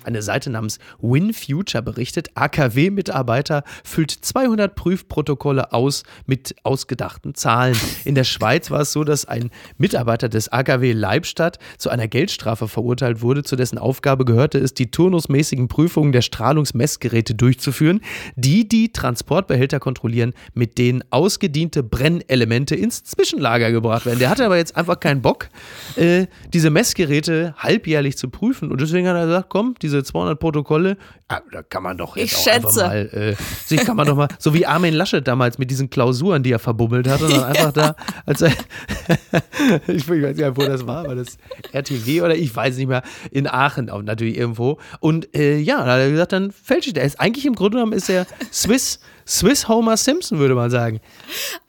[0.07, 7.77] Eine Seite namens WinFuture berichtet, AKW-Mitarbeiter füllt 200 Prüfprotokolle aus mit ausgedachten Zahlen.
[8.05, 12.69] In der Schweiz war es so, dass ein Mitarbeiter des AKW Leibstadt zu einer Geldstrafe
[12.69, 18.01] verurteilt wurde, zu dessen Aufgabe gehörte es, die turnusmäßigen Prüfungen der Strahlungsmessgeräte durchzuführen,
[18.37, 24.21] die die Transportbehälter kontrollieren, mit denen ausgediente Brennelemente ins Zwischenlager gebracht werden.
[24.21, 25.49] Der hatte aber jetzt einfach keinen Bock,
[25.97, 30.97] äh, diese Messgeräte halbjährlich zu prüfen und deswegen hat er gesagt, komm, diese 200 Protokolle,
[31.29, 32.87] ah, da kann man doch jetzt Ich auch einfach schätze.
[32.87, 36.43] mal, äh, sich kann man doch mal, so wie Armin Laschet damals mit diesen Klausuren,
[36.43, 38.51] die er verbummelt hat und dann einfach da, als er,
[39.87, 41.39] ich weiß nicht wo das war, war das
[41.73, 45.93] RTW oder ich weiß nicht mehr, in Aachen auch natürlich irgendwo und äh, ja, da
[45.93, 47.03] hat er gesagt, dann fälscht er.
[47.03, 51.01] Er ist eigentlich im Grunde genommen ist er Swiss, Swiss Homer Simpson, würde man sagen.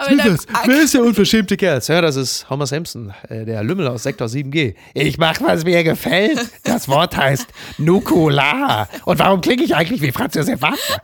[0.03, 1.81] Snickers, wer ist der unverschämte Kerl?
[1.87, 4.75] Ja, das ist Homer Simpson, äh, der Lümmel aus Sektor 7G.
[4.93, 6.39] Ich mach, was mir gefällt.
[6.63, 8.87] Das Wort heißt Nukular.
[9.05, 11.01] Und warum klinge ich eigentlich wie Franz Josef Wagner?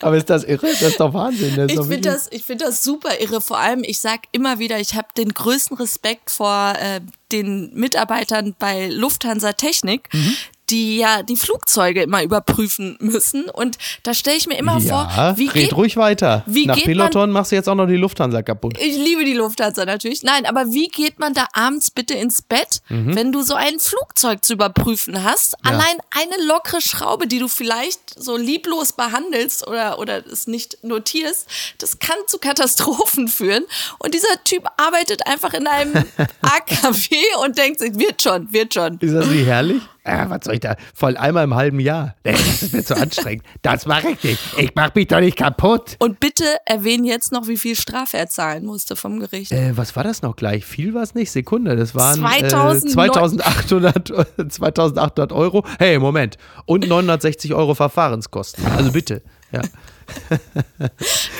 [0.00, 0.66] Aber ist das irre?
[0.66, 1.56] Das ist doch Wahnsinn.
[1.56, 3.40] Das ist Ich finde das, ich find das super irre.
[3.40, 7.00] Vor allem, ich sag immer wieder, ich habe den größten Respekt vor äh,
[7.32, 10.12] den Mitarbeitern bei Lufthansa Technik.
[10.12, 10.36] Mhm.
[10.70, 13.50] Die ja die Flugzeuge immer überprüfen müssen.
[13.50, 16.42] Und da stelle ich mir immer ja, vor, wie red geht, ruhig weiter.
[16.46, 18.78] wie Nach geht Peloton machst du jetzt auch noch die Lufthansa kaputt.
[18.78, 20.22] ich liebe die Lufthansa natürlich.
[20.22, 23.14] Nein, aber wie geht man da abends bitte ins Bett, Mhm.
[23.14, 25.54] wenn du so ein Flugzeug zu überprüfen hast?
[25.64, 31.46] Allein eine lockere Schraube, die du vielleicht so lieblos behandelst oder, oder es nicht notierst,
[31.78, 33.64] das kann zu Katastrophen führen.
[33.98, 35.92] Und dieser Typ arbeitet einfach in einem
[36.42, 38.98] AKW und denkt sich, wird schon, wird schon.
[39.00, 39.82] Ist das nicht herrlich?
[40.06, 40.76] Ja, was soll ich da?
[40.94, 42.14] Voll einmal im halben Jahr.
[42.24, 43.44] Nee, das ist mir zu anstrengend.
[43.62, 44.38] Das mache ich nicht.
[44.58, 45.96] Ich mach mich doch nicht kaputt.
[45.98, 49.52] Und bitte erwähnen jetzt noch, wie viel Strafe er zahlen musste vom Gericht.
[49.52, 50.66] Äh, was war das noch gleich?
[50.66, 51.30] Viel war es nicht.
[51.30, 51.76] Sekunde.
[51.76, 55.64] Das waren 2000 äh, 2800, 2800 Euro.
[55.78, 56.36] Hey, Moment.
[56.66, 58.66] Und 960 Euro Verfahrenskosten.
[58.66, 59.22] Also bitte.
[59.52, 59.62] Ja.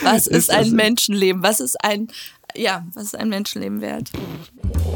[0.03, 1.42] Was ist ein Menschenleben?
[1.42, 2.09] Was ist ein,
[2.57, 4.11] ja, was ist ein Menschenleben wert?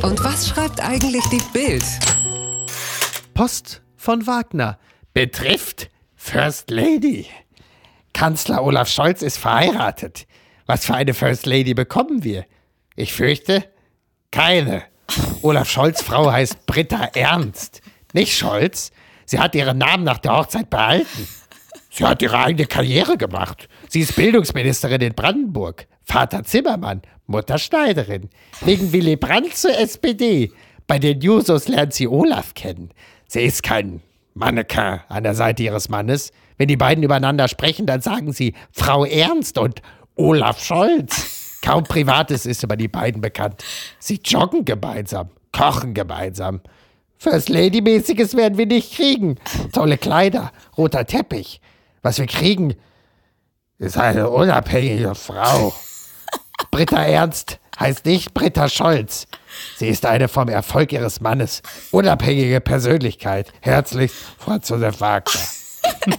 [0.01, 1.85] Und was schreibt eigentlich die Bild?
[3.39, 4.81] Post von Wagner.
[5.15, 7.27] Betrifft First Lady.
[8.13, 10.27] Kanzler Olaf Scholz ist verheiratet.
[10.67, 12.47] Was für eine First Lady bekommen wir?
[12.97, 13.65] Ich fürchte,
[14.33, 14.83] keine.
[15.43, 17.81] Olaf Scholz Frau heißt Britta Ernst.
[18.13, 18.91] Nicht Scholz.
[19.25, 21.29] Sie hat ihren Namen nach der Hochzeit behalten.
[21.91, 23.69] Sie hat ihre eigene Karriere gemacht.
[23.89, 25.87] Sie ist Bildungsministerin in Brandenburg.
[26.03, 28.31] Vater Zimmermann, Mutter Schneiderin.
[28.63, 30.51] Wegen Willy Brandt zur SPD.
[30.89, 32.91] Bei den Jusos lernt sie Olaf kennen.
[33.29, 34.03] Sie ist kein
[34.35, 36.33] Mannequin an der Seite ihres Mannes.
[36.57, 39.83] Wenn die beiden übereinander sprechen, dann sagen sie Frau Ernst und
[40.17, 41.59] Olaf Scholz.
[41.63, 43.63] Kaum Privates ist über die beiden bekannt.
[43.99, 46.63] Sie joggen gemeinsam, kochen gemeinsam.
[47.19, 49.37] First Lady-mäßiges werden wir nicht kriegen.
[49.73, 51.61] Tolle Kleider, roter Teppich.
[52.01, 52.75] Was wir kriegen,
[53.79, 55.75] ist eine unabhängige Frau.
[56.71, 59.27] Britta Ernst heißt nicht Britta Scholz.
[59.77, 63.53] Sie ist eine vom Erfolg ihres Mannes unabhängige Persönlichkeit.
[63.61, 65.58] Herzlichst, Franz Josef Wagner.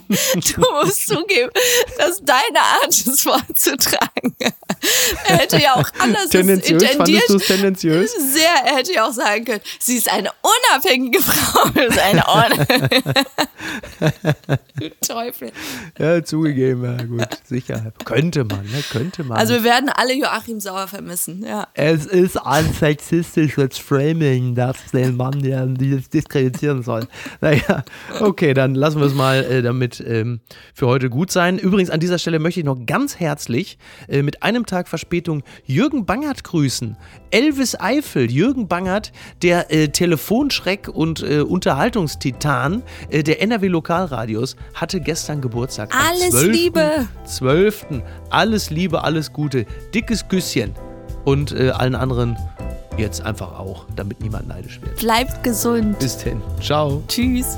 [0.10, 1.52] Du musst zugeben,
[1.98, 4.36] dass deine Art, es vorzutragen,
[5.28, 6.82] er hätte ja auch anders Tendenziös?
[6.82, 7.24] intendiert.
[7.24, 8.12] Fandest tendenziös?
[8.34, 11.70] Sehr, er hätte ja auch sagen können, sie ist eine unabhängige Frau.
[11.80, 12.68] Ist eine Un
[14.80, 15.52] du Teufel.
[15.98, 16.84] Ja, zugegeben.
[16.84, 17.28] Ja, gut.
[17.46, 17.92] Sicher.
[18.06, 18.84] Könnte man, ne?
[18.92, 19.38] Könnte man.
[19.38, 21.68] Also wir werden alle Joachim Sauer vermissen, ja.
[21.74, 27.08] Es ist ein sexistisches Framing, das den Mann ja dieses diskreditieren soll.
[27.42, 27.84] Naja,
[28.20, 30.42] okay, dann lassen wir es mal äh, damit ähm,
[30.74, 31.58] für heute gut sein.
[31.58, 33.78] Übrigens, an dieser Stelle möchte ich noch ganz herzlich
[34.10, 36.98] äh, mit einem Tag Verspätung Jürgen Bangert grüßen.
[37.32, 45.00] Elvis Eifel, Jürgen Bangert, der äh, Telefonschreck und äh, Unterhaltungstitan äh, der NRW Lokalradios, hatte
[45.00, 45.96] gestern Geburtstag.
[45.96, 46.48] Alles 12.
[46.52, 47.08] Liebe.
[47.26, 47.86] 12.
[48.30, 49.66] Alles Liebe, alles Gute.
[49.94, 50.74] Dickes Küsschen.
[51.24, 52.38] Und äh, allen anderen
[52.98, 54.98] jetzt einfach auch, damit niemand neidisch wird.
[54.98, 56.00] Bleibt gesund.
[56.00, 56.42] Bis denn.
[56.62, 57.02] Ciao.
[57.08, 57.58] Tschüss.